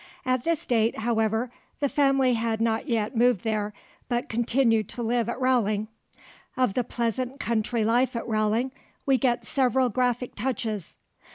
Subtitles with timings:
[0.25, 3.71] At this date, however, the family had not yet moved there,
[4.09, 5.89] but continued to live at Rowling.
[6.57, 8.71] Of the pleasant country life at Rowling
[9.05, 10.97] we get several graphic touches.